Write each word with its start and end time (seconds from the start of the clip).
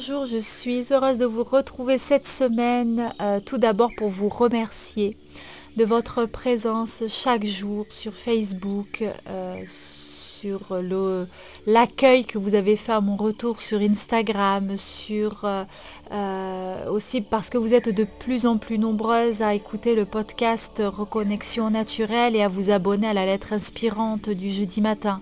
Bonjour, 0.00 0.24
je 0.24 0.38
suis 0.38 0.86
heureuse 0.92 1.18
de 1.18 1.26
vous 1.26 1.44
retrouver 1.44 1.98
cette 1.98 2.26
semaine. 2.26 3.12
Euh, 3.20 3.38
tout 3.38 3.58
d'abord 3.58 3.90
pour 3.98 4.08
vous 4.08 4.30
remercier 4.30 5.14
de 5.76 5.84
votre 5.84 6.24
présence 6.24 7.02
chaque 7.06 7.44
jour 7.44 7.84
sur 7.90 8.14
Facebook, 8.14 9.04
euh, 9.28 9.56
sur 9.66 10.74
l'accueil 11.66 12.24
que 12.24 12.38
vous 12.38 12.54
avez 12.54 12.76
fait 12.76 12.92
à 12.92 13.02
mon 13.02 13.16
retour 13.16 13.60
sur 13.60 13.78
Instagram, 13.78 14.74
sur 14.78 15.44
euh, 15.44 16.86
aussi 16.88 17.20
parce 17.20 17.50
que 17.50 17.58
vous 17.58 17.74
êtes 17.74 17.90
de 17.90 18.04
plus 18.04 18.46
en 18.46 18.56
plus 18.56 18.78
nombreuses 18.78 19.42
à 19.42 19.52
écouter 19.52 19.94
le 19.94 20.06
podcast 20.06 20.82
Reconnexion 20.82 21.68
naturelle 21.68 22.34
et 22.34 22.42
à 22.42 22.48
vous 22.48 22.70
abonner 22.70 23.06
à 23.06 23.12
la 23.12 23.26
lettre 23.26 23.52
inspirante 23.52 24.30
du 24.30 24.50
jeudi 24.50 24.80
matin. 24.80 25.20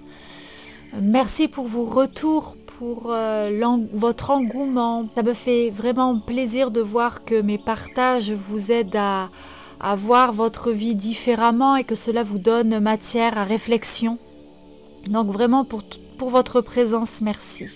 Merci 1.02 1.48
pour 1.48 1.66
vos 1.66 1.84
retours, 1.84 2.56
pour 2.78 3.10
euh, 3.10 3.50
votre 3.92 4.30
engouement. 4.30 5.08
Ça 5.16 5.24
me 5.24 5.34
fait 5.34 5.70
vraiment 5.70 6.20
plaisir 6.20 6.70
de 6.70 6.80
voir 6.80 7.24
que 7.24 7.40
mes 7.40 7.58
partages 7.58 8.30
vous 8.30 8.70
aident 8.70 8.96
à, 8.96 9.30
voir 9.96 10.32
votre 10.32 10.70
vie 10.70 10.94
différemment 10.94 11.76
et 11.76 11.84
que 11.84 11.94
cela 11.94 12.22
vous 12.22 12.38
donne 12.38 12.78
matière 12.78 13.36
à 13.36 13.44
réflexion. 13.44 14.18
Donc 15.06 15.28
vraiment 15.28 15.64
pour, 15.64 15.82
pour 16.18 16.30
votre 16.30 16.60
présence, 16.60 17.20
merci. 17.20 17.66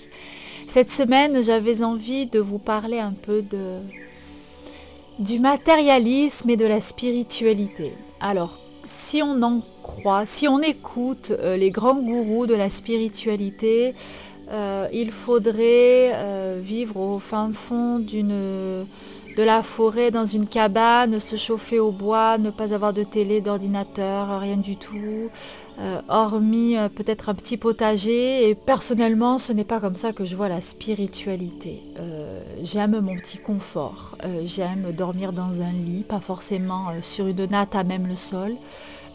Cette 0.68 0.90
semaine, 0.90 1.42
j'avais 1.42 1.82
envie 1.82 2.26
de 2.26 2.38
vous 2.38 2.58
parler 2.58 2.98
un 2.98 3.12
peu 3.12 3.42
de, 3.42 3.78
du 5.18 5.38
matérialisme 5.38 6.50
et 6.50 6.56
de 6.56 6.66
la 6.66 6.80
spiritualité. 6.80 7.92
Alors, 8.20 8.58
si 8.84 9.22
on 9.22 9.42
en 9.42 9.60
croit, 9.82 10.26
si 10.26 10.48
on 10.48 10.60
écoute 10.60 11.32
euh, 11.38 11.56
les 11.56 11.70
grands 11.70 12.00
gourous 12.00 12.46
de 12.46 12.54
la 12.54 12.70
spiritualité, 12.70 13.94
euh, 14.52 14.86
il 14.92 15.10
faudrait 15.10 16.12
euh, 16.14 16.60
vivre 16.62 16.98
au 16.98 17.18
fin 17.18 17.52
fond 17.52 17.98
de 17.98 18.84
la 19.42 19.62
forêt 19.62 20.10
dans 20.10 20.26
une 20.26 20.46
cabane, 20.46 21.18
se 21.18 21.36
chauffer 21.36 21.78
au 21.78 21.90
bois, 21.90 22.36
ne 22.36 22.50
pas 22.50 22.74
avoir 22.74 22.92
de 22.92 23.02
télé, 23.02 23.40
d'ordinateur, 23.40 24.38
rien 24.40 24.58
du 24.58 24.76
tout, 24.76 25.30
euh, 25.78 26.02
hormis 26.08 26.76
peut-être 26.94 27.30
un 27.30 27.34
petit 27.34 27.56
potager. 27.56 28.50
Et 28.50 28.54
personnellement, 28.54 29.38
ce 29.38 29.54
n'est 29.54 29.64
pas 29.64 29.80
comme 29.80 29.96
ça 29.96 30.12
que 30.12 30.26
je 30.26 30.36
vois 30.36 30.50
la 30.50 30.60
spiritualité. 30.60 31.82
j'aime 32.62 33.00
mon 33.00 33.16
petit 33.16 33.38
confort, 33.38 34.18
j'aime 34.44 34.92
dormir 34.92 35.32
dans 35.32 35.62
un 35.62 35.72
lit, 35.72 36.04
pas 36.06 36.20
forcément 36.20 36.88
sur 37.00 37.26
une 37.26 37.46
natte 37.46 37.74
à 37.74 37.84
même 37.84 38.06
le 38.06 38.16
sol. 38.16 38.54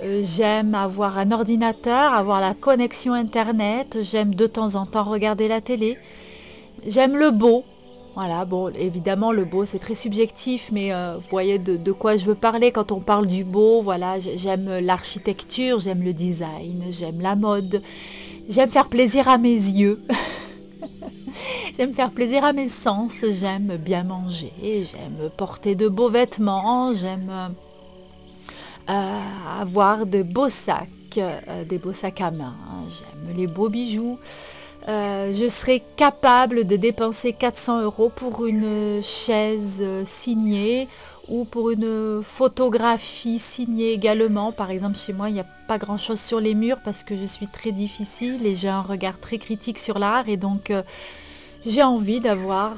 Euh, 0.03 0.22
j'aime 0.24 0.75
avoir 0.75 1.18
un 1.18 1.31
ordinateur, 1.31 2.13
avoir 2.13 2.40
la 2.40 2.53
connexion 2.53 3.13
Internet. 3.13 4.00
J'aime 4.02 4.35
de 4.35 4.46
temps 4.46 4.75
en 4.75 4.85
temps 4.85 5.03
regarder 5.03 5.47
la 5.47 5.62
télé. 5.62 5.97
J'aime 6.85 7.16
le 7.16 7.31
beau. 7.31 7.63
Voilà, 8.13 8.46
bon, 8.46 8.69
évidemment, 8.69 9.31
le 9.31 9.46
beau, 9.46 9.66
c'est 9.66 9.80
très 9.80 9.94
subjectif, 9.94 10.69
mais 10.72 10.91
euh, 10.91 11.18
vous 11.18 11.30
voyez 11.30 11.59
de, 11.59 11.91
quoi 11.91 12.16
je 12.16 12.25
veux 12.25 12.36
parler 12.36 12.72
quand 12.72 12.91
on 12.91 13.00
parle 13.00 13.28
du 13.28 13.44
beau. 13.44 13.81
Voilà, 13.81 14.19
j'aime 14.19 14.80
l'architecture, 14.80 15.80
j'aime 15.80 16.02
le 16.03 16.13
design, 16.13 16.84
j'aime 16.90 17.22
la 17.22 17.36
mode. 17.36 17.81
J'aime 18.50 18.69
faire 18.69 18.88
plaisir 18.88 19.28
à 19.28 19.38
mes 19.38 19.50
yeux. 19.50 20.02
j'aime 21.78 21.94
faire 21.94 22.12
plaisir 22.12 22.44
à 22.44 22.53
mes 22.53 22.69
sens. 22.69 23.24
J'aime 23.30 23.78
bien 23.78 24.03
manger. 24.03 24.53
J'aime 24.62 25.30
porter 25.36 25.75
de 25.75 25.88
beaux 25.88 26.09
vêtements. 26.09 26.94
J'aime 26.94 27.31
euh, 28.90 29.20
avoir 29.59 30.06
de 30.06 30.24
beaux 30.24 30.50
sacs, 30.50 30.88
euh, 31.18 31.66
des 31.66 31.78
beaux 31.78 31.92
sacs 31.92 32.22
à 32.22 32.31
main. 32.31 32.56
J'aime 32.90 33.36
les 33.36 33.48
beaux 33.48 33.68
bijoux. 33.68 34.18
Euh, 34.88 35.34
je 35.34 35.50
serais 35.50 35.84
capable 35.98 36.66
de 36.66 36.78
dépenser 36.78 37.34
400 37.34 37.81
euros 37.81 38.09
pour 38.16 38.46
une 38.46 39.02
chaise 39.03 39.84
signée 40.06 40.88
ou 41.28 41.44
pour 41.44 41.72
une 41.72 42.24
photographie 42.24 43.40
signée 43.40 43.92
également. 43.92 44.53
Par 44.53 44.72
exemple, 44.72 44.98
chez 44.98 45.12
moi, 45.12 45.30
il 45.30 45.34
n'y 45.34 45.42
a 45.42 45.48
pas 45.68 45.78
grand-chose 45.78 46.22
sur 46.22 46.40
les 46.40 46.56
murs 46.56 46.80
parce 46.81 47.04
que 47.04 47.18
je 47.18 47.25
suis 47.25 47.48
très 47.48 47.74
difficile 47.74 48.46
et 48.46 48.56
j'ai 48.56 48.69
un 48.69 48.81
regard 48.81 49.19
très 49.19 49.38
critique 49.38 49.80
sur 49.80 50.00
l'art 50.00 50.30
et 50.30 50.38
donc 50.38 50.72
j'ai 51.66 51.84
envie 51.84 52.22
d'avoir 52.22 52.75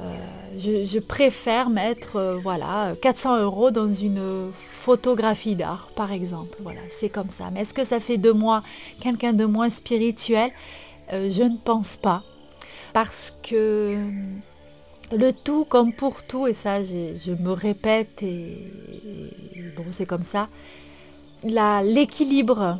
euh, 0.00 0.84
je, 0.84 0.98
préfère 0.98 1.70
mettre 1.70 2.16
euh, 2.16 2.38
voilà 2.42 2.94
400 3.02 3.40
euros 3.40 3.70
dans 3.70 3.92
une 3.92 4.50
photographie 4.54 5.56
d'art, 5.56 5.88
par 5.94 6.12
exemple. 6.12 6.56
Voilà, 6.60 6.80
c'est 6.88 7.08
comme 7.08 7.30
ça. 7.30 7.50
Mais 7.52 7.60
est-ce 7.60 7.74
que 7.74 7.84
ça 7.84 8.00
fait 8.00 8.18
de 8.18 8.30
moi 8.30 8.62
quelqu'un 9.00 9.32
de 9.32 9.44
moins 9.44 9.70
spirituel? 9.70 10.50
Euh, 11.12 11.30
Je 11.30 11.42
ne 11.42 11.56
pense 11.56 11.96
pas. 11.96 12.22
Parce 12.92 13.32
que 13.42 14.06
le 15.12 15.32
tout 15.32 15.64
comme 15.64 15.92
pour 15.92 16.22
tout, 16.22 16.46
et 16.46 16.54
ça 16.54 16.82
je, 16.82 17.32
me 17.32 17.52
répète, 17.52 18.22
et, 18.22 18.58
bon 19.76 19.84
c'est 19.90 20.06
comme 20.06 20.22
ça, 20.22 20.48
l'équilibre 21.44 22.78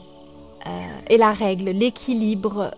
et 1.08 1.16
la 1.16 1.32
règle, 1.32 1.70
l'équilibre 1.70 2.70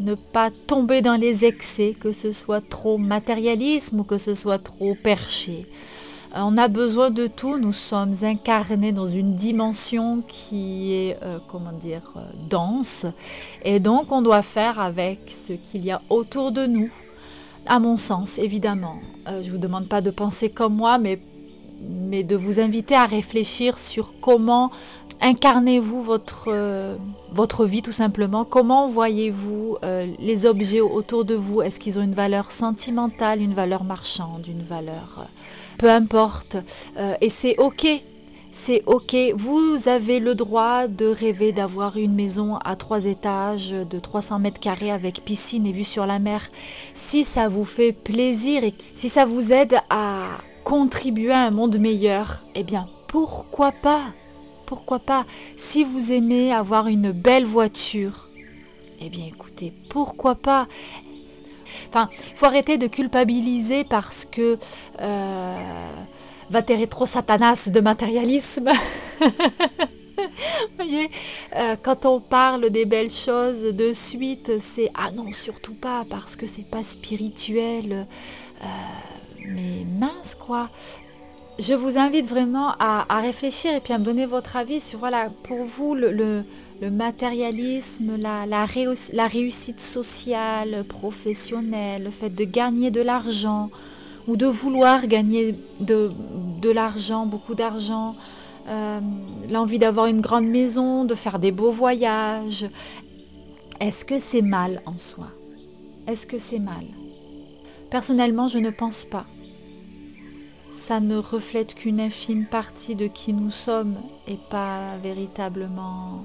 ne 0.00 0.14
pas 0.14 0.50
tomber 0.66 1.02
dans 1.02 1.16
les 1.16 1.44
excès, 1.44 1.94
que 1.98 2.12
ce 2.12 2.32
soit 2.32 2.66
trop 2.66 2.98
matérialisme 2.98 4.00
ou 4.00 4.04
que 4.04 4.18
ce 4.18 4.34
soit 4.34 4.58
trop 4.58 4.94
perché. 4.94 5.66
Euh, 6.36 6.40
on 6.42 6.56
a 6.58 6.68
besoin 6.68 7.10
de 7.10 7.26
tout, 7.26 7.58
nous 7.58 7.72
sommes 7.72 8.14
incarnés 8.22 8.92
dans 8.92 9.06
une 9.06 9.34
dimension 9.34 10.22
qui 10.26 10.92
est, 10.92 11.18
euh, 11.22 11.38
comment 11.48 11.72
dire, 11.72 12.12
euh, 12.16 12.20
dense. 12.48 13.06
Et 13.64 13.80
donc 13.80 14.12
on 14.12 14.22
doit 14.22 14.42
faire 14.42 14.78
avec 14.78 15.20
ce 15.28 15.54
qu'il 15.54 15.84
y 15.84 15.90
a 15.90 16.02
autour 16.10 16.52
de 16.52 16.66
nous, 16.66 16.90
à 17.66 17.80
mon 17.80 17.96
sens, 17.96 18.38
évidemment. 18.38 18.96
je 19.26 19.46
ne 19.46 19.50
vous 19.50 19.58
demande 19.58 19.88
pas 19.88 20.00
de 20.00 20.10
penser 20.10 20.48
comme 20.48 20.74
moi, 20.74 20.98
mais 20.98 21.18
de 22.24 22.36
vous 22.36 22.60
inviter 22.60 22.94
à 22.94 23.04
réfléchir 23.04 23.78
sur 23.78 24.14
comment 24.20 24.70
incarnez-vous 25.20 26.02
votre, 26.02 26.48
euh, 26.48 26.96
votre 27.32 27.64
vie 27.64 27.82
tout 27.82 27.92
simplement 27.92 28.44
Comment 28.44 28.88
voyez-vous 28.88 29.76
euh, 29.84 30.06
les 30.18 30.46
objets 30.46 30.80
autour 30.80 31.24
de 31.24 31.34
vous? 31.34 31.62
Est-ce 31.62 31.80
qu'ils 31.80 31.98
ont 31.98 32.02
une 32.02 32.14
valeur 32.14 32.50
sentimentale, 32.50 33.40
une 33.40 33.54
valeur 33.54 33.84
marchande, 33.84 34.46
une 34.46 34.62
valeur... 34.62 35.18
Euh, 35.20 35.24
peu 35.78 35.88
importe. 35.88 36.56
et 37.20 37.28
c'est 37.28 37.56
OK. 37.58 37.86
C'est 38.50 38.82
OK. 38.86 39.14
Vous 39.36 39.76
avez 39.86 40.18
le 40.18 40.34
droit 40.34 40.88
de 40.88 41.06
rêver 41.06 41.52
d'avoir 41.52 41.96
une 41.96 42.16
maison 42.16 42.56
à 42.64 42.74
trois 42.74 43.04
étages 43.04 43.70
de 43.70 43.98
300 44.00 44.40
mètres 44.40 44.58
carrés 44.58 44.90
avec 44.90 45.24
piscine 45.24 45.68
et 45.68 45.72
vue 45.72 45.84
sur 45.84 46.04
la 46.04 46.18
mer. 46.18 46.50
Si 46.94 47.24
ça 47.24 47.46
vous 47.46 47.64
fait 47.64 47.92
plaisir 47.92 48.64
et 48.64 48.74
si 48.96 49.08
ça 49.08 49.24
vous 49.24 49.52
aide 49.52 49.78
à 49.88 50.22
contribuer 50.64 51.30
à 51.30 51.42
un 51.42 51.52
monde 51.52 51.78
meilleur, 51.78 52.42
eh 52.56 52.64
bien, 52.64 52.88
pourquoi 53.06 53.70
pas? 53.70 54.02
Pourquoi 54.68 54.98
pas 54.98 55.24
Si 55.56 55.82
vous 55.82 56.12
aimez 56.12 56.52
avoir 56.52 56.88
une 56.88 57.10
belle 57.10 57.46
voiture, 57.46 58.28
eh 59.00 59.08
bien 59.08 59.24
écoutez, 59.24 59.72
pourquoi 59.88 60.34
pas 60.34 60.68
Enfin, 61.88 62.10
il 62.12 62.36
faut 62.36 62.44
arrêter 62.44 62.76
de 62.76 62.86
culpabiliser 62.86 63.84
parce 63.84 64.26
que 64.26 64.58
euh, 65.00 65.92
va 66.50 66.62
trop 66.62 67.06
satanas 67.06 67.70
de 67.70 67.80
matérialisme. 67.80 68.68
voyez, 70.76 71.10
euh, 71.56 71.76
quand 71.82 72.04
on 72.04 72.20
parle 72.20 72.68
des 72.68 72.84
belles 72.84 73.10
choses 73.10 73.62
de 73.62 73.94
suite, 73.94 74.60
c'est 74.60 74.90
ah 74.94 75.10
non, 75.12 75.32
surtout 75.32 75.74
pas 75.74 76.04
parce 76.10 76.36
que 76.36 76.44
c'est 76.44 76.68
pas 76.68 76.82
spirituel. 76.82 78.06
Euh, 78.62 78.66
mais 79.46 79.86
mince 79.98 80.34
quoi. 80.34 80.68
Je 81.58 81.74
vous 81.74 81.98
invite 81.98 82.26
vraiment 82.26 82.74
à, 82.78 83.20
réfléchir 83.20 83.74
et 83.74 83.80
puis 83.80 83.92
à 83.92 83.98
me 83.98 84.04
donner 84.04 84.26
votre 84.26 84.54
avis 84.54 84.80
sur, 84.80 85.00
voilà, 85.00 85.28
pour 85.42 85.64
vous, 85.64 85.96
le, 85.96 86.44
matérialisme, 86.88 88.16
la, 88.16 88.64
réussite 89.26 89.80
sociale, 89.80 90.84
professionnelle, 90.88 92.04
le 92.04 92.10
fait 92.10 92.30
de 92.30 92.44
gagner 92.44 92.92
de 92.92 93.00
l'argent 93.00 93.70
ou 94.28 94.36
de 94.36 94.46
vouloir 94.46 95.08
gagner 95.08 95.56
de, 95.80 96.12
de 96.62 96.70
l'argent, 96.70 97.26
beaucoup 97.26 97.56
d'argent, 97.56 98.14
euh, 98.68 99.00
l'envie 99.50 99.80
d'avoir 99.80 100.06
une 100.06 100.20
grande 100.20 100.46
maison, 100.46 101.04
de 101.04 101.16
faire 101.16 101.40
des 101.40 101.50
beaux 101.50 101.72
voyages. 101.72 102.66
Est-ce 103.80 104.04
que 104.04 104.20
c'est 104.20 104.42
mal 104.42 104.80
en 104.86 104.96
soi? 104.96 105.26
Est-ce 106.06 106.24
que 106.24 106.38
c'est 106.38 106.60
mal? 106.60 106.84
Personnellement, 107.90 108.46
je 108.46 108.58
ne 108.58 108.70
pense 108.70 109.04
pas. 109.04 109.26
Ça 110.70 111.00
ne 111.00 111.16
reflète 111.16 111.74
qu'une 111.74 112.00
infime 112.00 112.46
partie 112.46 112.94
de 112.94 113.06
qui 113.06 113.32
nous 113.32 113.50
sommes 113.50 113.96
et 114.26 114.38
pas 114.50 114.96
véritablement 115.02 116.24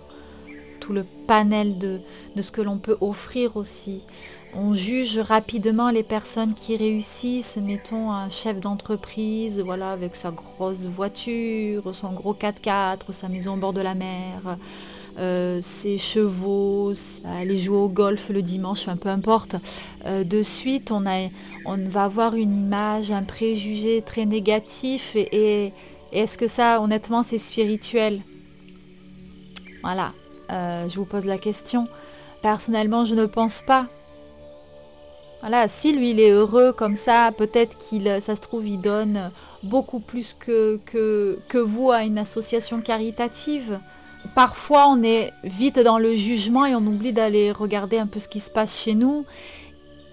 tout 0.80 0.94
le 0.94 1.06
panel 1.28 1.78
de, 1.78 2.00
de 2.36 2.42
ce 2.42 2.52
que 2.52 2.62
l'on 2.62 2.78
peut 2.78 2.98
offrir 3.02 3.56
aussi. 3.56 4.06
On 4.56 4.76
juge 4.76 5.18
rapidement 5.18 5.90
les 5.90 6.04
personnes 6.04 6.54
qui 6.54 6.78
réussissent, 6.78 7.58
mettons 7.58 8.12
un 8.12 8.30
chef 8.30 8.60
d'entreprise, 8.60 9.60
voilà, 9.60 9.92
avec 9.92 10.16
sa 10.16 10.30
grosse 10.30 10.86
voiture, 10.86 11.96
son 11.96 12.12
gros 12.12 12.36
4x4, 12.36 13.12
sa 13.12 13.30
maison 13.30 13.56
au 13.56 13.58
bord 13.58 13.74
de 13.74 13.82
la 13.82 13.96
mer, 13.96 14.58
euh, 15.20 15.60
ses 15.62 16.00
chevaux, 16.00 16.94
aller 17.26 17.58
jouer 17.58 17.78
au 17.78 17.90
golf 17.90 18.30
le 18.30 18.42
dimanche, 18.42 18.88
peu 19.02 19.10
importe. 19.10 19.56
Euh, 20.06 20.24
de 20.24 20.42
suite, 20.42 20.92
on 20.92 21.04
va 21.90 22.04
avoir 22.04 22.36
une 22.36 22.58
image, 22.58 23.12
un 23.12 23.24
préjugé 23.24 24.02
très 24.02 24.26
négatif. 24.26 25.16
Et, 25.16 25.72
est-ce 26.12 26.38
que 26.38 26.48
ça, 26.48 26.80
honnêtement, 26.82 27.24
c'est 27.24 27.40
spirituel? 27.40 28.22
Voilà, 29.82 30.14
euh, 30.52 30.88
je 30.88 30.96
vous 30.96 31.06
pose 31.06 31.26
la 31.26 31.38
question. 31.38 31.88
Personnellement, 32.42 33.04
je 33.04 33.16
ne 33.16 33.26
pense 33.26 33.62
pas. 33.62 33.88
Voilà, 35.42 35.68
si 35.68 35.92
lui 35.92 36.12
il 36.12 36.20
est 36.20 36.30
heureux 36.30 36.72
comme 36.72 36.96
ça, 36.96 37.32
peut-être 37.38 37.78
qu'il, 37.78 38.08
ça 38.22 38.36
se 38.36 38.42
trouve, 38.42 38.66
il 38.66 38.80
donne 38.80 39.32
beaucoup 39.64 40.00
plus 40.00 40.34
que, 40.34 40.80
que, 40.86 41.38
que 41.50 41.58
vous 41.58 41.92
à 41.92 42.04
une 42.04 42.18
association 42.18 42.80
caritative. 42.80 43.80
Parfois, 44.36 44.88
on 44.90 45.04
est 45.04 45.32
vite 45.44 45.80
dans 45.80 46.00
le 46.00 46.16
jugement 46.16 46.66
et 46.66 46.76
on 46.76 46.86
oublie 46.86 47.14
d'aller 47.14 47.52
regarder 47.52 47.98
un 47.98 48.08
peu 48.08 48.20
ce 48.20 48.28
qui 48.28 48.40
se 48.40 48.50
passe 48.50 48.82
chez 48.82 48.96
nous. 48.96 49.26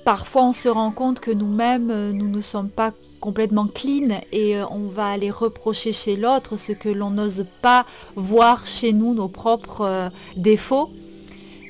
Parfois, 0.04 0.44
on 0.44 0.52
se 0.52 0.68
rend 0.68 0.90
compte 0.90 1.20
que 1.20 1.30
nous-mêmes, 1.30 2.12
nous 2.12 2.28
ne 2.28 2.40
sommes 2.40 2.70
pas 2.70 2.92
complètement 3.20 3.66
clean 3.66 4.20
et 4.32 4.56
euh, 4.56 4.64
on 4.70 4.86
va 4.86 5.08
aller 5.08 5.30
reprocher 5.30 5.92
chez 5.92 6.16
l'autre 6.16 6.56
ce 6.56 6.72
que 6.72 6.88
l'on 6.88 7.10
n'ose 7.10 7.44
pas 7.60 7.84
voir 8.16 8.66
chez 8.66 8.94
nous, 8.94 9.12
nos 9.14 9.28
propres 9.28 9.82
euh, 9.82 10.08
défauts. 10.36 10.90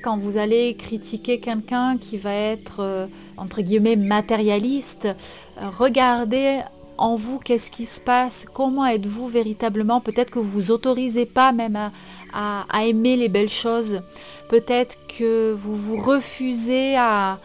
Quand 0.02 0.16
vous 0.16 0.38
allez 0.38 0.76
critiquer 0.76 1.40
quelqu'un 1.40 1.98
qui 1.98 2.16
va 2.16 2.32
être, 2.32 2.80
euh, 2.80 3.06
entre 3.36 3.60
guillemets, 3.60 3.96
matérialiste, 3.96 5.06
euh, 5.06 5.68
regardez 5.78 6.60
en 7.00 7.16
vous 7.16 7.38
qu'est-ce 7.38 7.70
qui 7.70 7.86
se 7.86 8.00
passe, 8.00 8.46
comment 8.52 8.86
êtes-vous 8.86 9.26
véritablement, 9.26 10.00
peut-être 10.00 10.30
que 10.30 10.38
vous 10.38 10.48
vous 10.48 10.70
autorisez 10.70 11.26
pas 11.26 11.50
même 11.50 11.90
à, 12.32 12.64
aimer 12.84 13.16
les 13.16 13.28
belles 13.28 13.50
choses, 13.50 14.02
peut-être 14.48 14.96
que 15.08 15.52
vous 15.52 15.76
vous 15.76 15.96
refusez 15.96 16.96
à, 16.96 17.38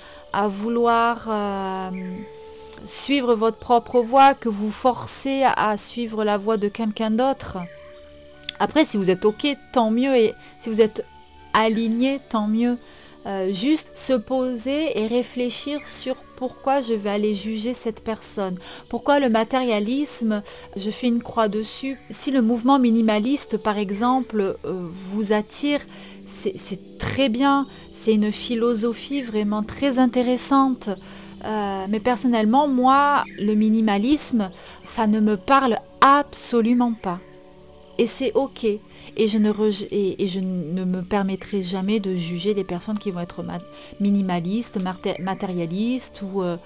vouloir 0.49 1.27
euh, 1.29 1.89
suivre 2.85 3.35
votre 3.35 3.57
propre 3.57 4.01
voie, 4.01 4.33
que 4.33 4.49
vous 4.49 4.69
forcez 4.69 5.43
à 5.43 5.77
suivre 5.77 6.25
la 6.25 6.37
voie 6.37 6.57
de 6.57 6.67
quelqu'un 6.67 7.11
d'autre. 7.11 7.57
Après, 8.59 8.85
si 8.85 8.97
vous 8.97 9.09
êtes 9.09 9.25
OK, 9.25 9.47
tant 9.71 9.91
mieux. 9.91 10.15
Et 10.15 10.33
si 10.59 10.69
vous 10.69 10.81
êtes 10.81 11.05
aligné, 11.53 12.19
tant 12.29 12.47
mieux. 12.47 12.77
Euh, 13.27 13.51
juste 13.51 13.89
se 13.95 14.13
poser 14.13 14.99
et 14.99 15.07
réfléchir 15.07 15.79
sur 15.87 16.15
pourquoi 16.35 16.81
je 16.81 16.93
vais 16.93 17.09
aller 17.09 17.33
juger 17.33 17.73
cette 17.73 18.03
personne. 18.03 18.57
Pourquoi 18.87 19.19
le 19.19 19.29
matérialisme, 19.29 20.43
je 20.75 20.91
fais 20.91 21.07
une 21.07 21.23
croix 21.23 21.47
dessus. 21.47 21.97
Si 22.11 22.29
le 22.29 22.43
mouvement 22.43 22.77
minimaliste, 22.77 23.57
par 23.57 23.79
exemple, 23.79 24.55
euh, 24.65 24.87
vous 25.11 25.33
attire, 25.33 25.79
c'est 26.27 26.97
très 26.99 27.29
bien. 27.29 27.65
C'est 27.91 28.13
une 28.13 28.31
philosophie 28.31 29.23
vraiment 29.23 29.63
très 29.63 29.97
intéressante. 29.97 30.89
Euh, 31.45 31.85
mais 31.89 31.99
personnellement, 31.99 32.67
moi, 32.67 33.23
le 33.39 33.55
minimalisme, 33.55 34.51
ça 34.83 35.07
ne 35.07 35.19
me 35.19 35.35
parle 35.35 35.77
absolument 36.01 36.93
pas. 36.93 37.19
Et 37.97 38.07
c'est 38.07 38.33
ok. 38.33 38.65
Et 39.17 39.27
je, 39.27 39.37
ne 39.37 40.83
me 40.83 41.01
permettrai 41.01 41.63
jamais 41.63 41.99
de 41.99 42.15
juger 42.15 42.53
les 42.53 42.63
personnes 42.63 42.99
qui 42.99 43.11
vont 43.11 43.21
être 43.21 43.43
minimalistes, 43.99 44.79
matérialistes 45.19 46.23
euh, 46.35 46.57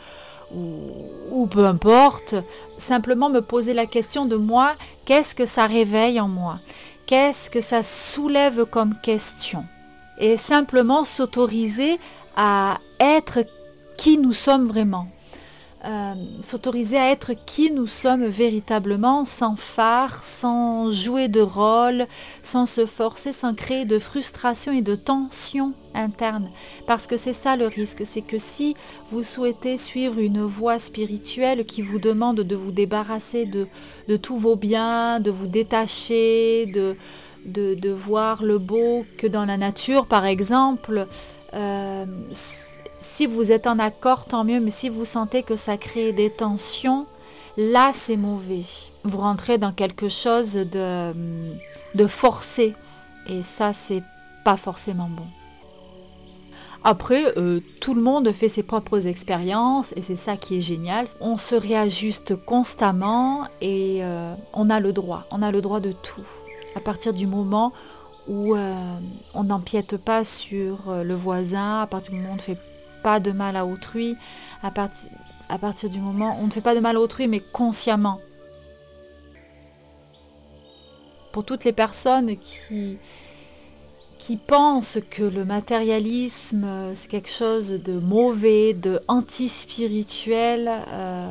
ou, 0.51 0.91
ou, 1.31 1.45
peu 1.45 1.65
importe. 1.65 2.35
Simplement 2.77 3.29
me 3.29 3.41
poser 3.41 3.73
la 3.73 3.85
question 3.85 4.25
de 4.25 4.35
moi, 4.35 4.73
qu'est-ce 5.05 5.35
que 5.35 5.45
ça 5.45 5.67
réveille 5.67 6.19
en 6.19 6.27
moi? 6.27 6.59
Qu'est-ce 7.05 7.49
que 7.49 7.61
ça 7.61 7.83
soulève 7.83 8.65
comme 8.65 8.95
question? 9.01 9.65
Et 10.19 10.37
simplement 10.37 11.05
s'autoriser 11.05 11.99
à 12.35 12.77
être 12.99 13.39
qui 13.97 14.17
nous 14.17 14.33
sommes 14.33 14.67
vraiment. 14.67 15.07
Euh, 15.85 16.13
s'autoriser 16.41 16.97
à 16.97 17.09
être 17.09 17.31
qui 17.45 17.71
nous 17.71 17.87
sommes 17.87 18.25
véritablement, 18.25 19.23
sans 19.23 19.55
phare, 19.55 20.25
sans 20.25 20.91
jouer 20.91 21.29
de 21.29 21.39
rôle, 21.39 22.05
sans 22.41 22.65
se 22.65 22.85
forcer, 22.85 23.31
sans 23.31 23.53
créer 23.53 23.85
de 23.85 23.97
frustration 23.97 24.73
et 24.73 24.81
de 24.81 24.95
tension 24.95 25.71
interne. 25.95 26.49
Parce 26.85 27.07
que 27.07 27.15
c'est 27.15 27.31
ça 27.31 27.55
le 27.55 27.67
risque, 27.67 28.01
c'est 28.05 28.21
que 28.21 28.39
si 28.39 28.75
vous 29.09 29.23
souhaitez 29.23 29.77
suivre 29.77 30.19
une 30.19 30.41
voie 30.41 30.79
spirituelle 30.79 31.63
qui 31.63 31.81
vous 31.81 31.99
demande 31.99 32.41
de 32.41 32.55
vous 32.57 32.71
débarrasser 32.71 33.45
de, 33.45 34.17
tous 34.17 34.37
vos 34.37 34.57
biens, 34.57 35.21
de 35.21 35.31
vous 35.31 35.47
détacher, 35.47 36.65
de, 36.65 36.97
voir 37.93 38.43
le 38.43 38.57
beau 38.57 39.05
que 39.17 39.27
dans 39.27 39.45
la 39.45 39.55
nature 39.55 40.07
par 40.07 40.25
exemple, 40.25 41.07
euh, 41.53 42.05
si 42.99 43.25
vous 43.25 43.51
êtes 43.51 43.67
en 43.67 43.79
accord, 43.79 44.25
tant 44.25 44.43
mieux, 44.43 44.59
mais 44.59 44.71
si 44.71 44.89
vous 44.89 45.05
sentez 45.05 45.43
que 45.43 45.55
ça 45.55 45.77
crée 45.77 46.11
des 46.11 46.29
tensions, 46.29 47.05
là 47.57 47.91
c'est 47.93 48.17
mauvais. 48.17 48.63
Vous 49.03 49.17
rentrez 49.17 49.57
dans 49.57 49.71
quelque 49.71 50.09
chose 50.09 50.53
de, 50.53 51.13
de 51.95 52.07
forcé. 52.07 52.73
Et 53.27 53.43
ça, 53.43 53.73
c'est 53.73 54.03
pas 54.43 54.57
forcément 54.57 55.09
bon. 55.09 55.25
Après, 56.83 57.37
euh, 57.37 57.59
tout 57.81 57.93
le 57.93 58.01
monde 58.01 58.31
fait 58.31 58.47
ses 58.47 58.63
propres 58.63 59.07
expériences 59.07 59.93
et 59.97 60.01
c'est 60.01 60.15
ça 60.15 60.37
qui 60.37 60.57
est 60.57 60.61
génial. 60.61 61.07
On 61.19 61.37
se 61.37 61.55
réajuste 61.55 62.35
constamment 62.35 63.43
et 63.59 63.99
euh, 64.01 64.33
on 64.53 64.69
a 64.69 64.79
le 64.79 64.93
droit. 64.93 65.25
On 65.31 65.41
a 65.41 65.51
le 65.51 65.61
droit 65.61 65.81
de 65.81 65.91
tout. 65.91 66.25
À 66.75 66.79
partir 66.79 67.11
du 67.11 67.27
moment 67.27 67.73
où 68.27 68.55
euh, 68.55 68.95
on 69.33 69.43
n'empiète 69.43 69.97
pas 69.97 70.23
sur 70.23 70.93
le 71.03 71.15
voisin, 71.15 71.81
à 71.81 71.87
partir 71.87 72.13
du 72.13 72.19
moment 72.19 72.29
où 72.29 72.33
on 72.33 72.37
ne 72.37 72.41
fait 72.41 72.57
pas 73.03 73.19
de 73.19 73.31
mal 73.31 73.55
à 73.55 73.65
autrui, 73.65 74.15
à, 74.61 74.71
partir 74.71 75.89
du 75.89 75.99
moment 75.99 76.37
où 76.37 76.43
on 76.43 76.47
ne 76.47 76.51
fait 76.51 76.61
pas 76.61 76.75
de 76.75 76.79
mal 76.79 76.97
à 76.97 76.99
autrui, 76.99 77.27
mais 77.27 77.39
consciemment. 77.39 78.19
Pour 81.31 81.43
toutes 81.43 81.63
les 81.63 81.73
personnes 81.73 82.37
qui, 82.37 82.97
qui 84.17 84.35
pensent 84.35 84.99
que 85.09 85.23
le 85.23 85.45
matérialisme, 85.45 86.93
c'est 86.95 87.07
quelque 87.07 87.29
chose 87.29 87.69
de 87.69 87.99
mauvais, 87.99 88.73
de 88.73 88.99
anti-spirituel, 89.07 90.69
euh, 90.91 91.27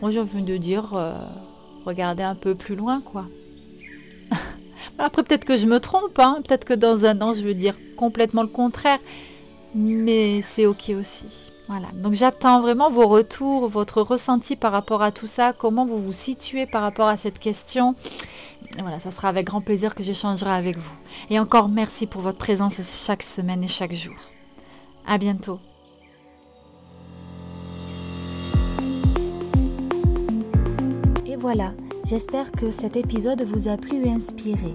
moi 0.00 0.10
j'ai 0.10 0.20
envie 0.20 0.42
de 0.42 0.56
dire, 0.56 0.94
euh, 0.94 1.12
regardez 1.84 2.22
un 2.22 2.34
peu 2.34 2.54
plus 2.54 2.76
loin, 2.76 3.00
quoi. 3.00 3.26
Après, 4.98 5.22
peut-être 5.22 5.44
que 5.44 5.56
je 5.56 5.66
me 5.66 5.80
trompe, 5.80 6.18
hein. 6.18 6.42
peut-être 6.46 6.64
que 6.64 6.74
dans 6.74 7.06
un 7.06 7.20
an, 7.22 7.34
je 7.34 7.42
veux 7.42 7.54
dire 7.54 7.74
complètement 7.96 8.42
le 8.42 8.48
contraire 8.48 9.00
mais 9.76 10.40
c'est 10.42 10.66
ok 10.66 10.92
aussi. 10.98 11.52
Voilà, 11.68 11.88
donc 11.94 12.14
j'attends 12.14 12.60
vraiment 12.60 12.90
vos 12.90 13.08
retours, 13.08 13.68
votre 13.68 14.00
ressenti 14.00 14.54
par 14.56 14.72
rapport 14.72 15.02
à 15.02 15.10
tout 15.10 15.26
ça, 15.26 15.52
comment 15.52 15.84
vous 15.84 16.00
vous 16.00 16.12
situez 16.12 16.64
par 16.64 16.80
rapport 16.82 17.08
à 17.08 17.16
cette 17.16 17.38
question. 17.40 17.96
voilà, 18.78 19.00
ça 19.00 19.10
sera 19.10 19.28
avec 19.28 19.46
grand 19.46 19.60
plaisir 19.60 19.94
que 19.94 20.04
j'échangerai 20.04 20.52
avec 20.52 20.76
vous. 20.76 20.94
Et 21.28 21.40
encore 21.40 21.68
merci 21.68 22.06
pour 22.06 22.22
votre 22.22 22.38
présence 22.38 22.80
chaque 23.04 23.22
semaine 23.22 23.64
et 23.64 23.68
chaque 23.68 23.94
jour. 23.94 24.14
À 25.06 25.18
bientôt. 25.18 25.58
Et 31.26 31.36
voilà, 31.36 31.74
j'espère 32.04 32.52
que 32.52 32.70
cet 32.70 32.96
épisode 32.96 33.42
vous 33.42 33.68
a 33.68 33.76
plu 33.76 34.06
et 34.06 34.10
inspiré. 34.10 34.74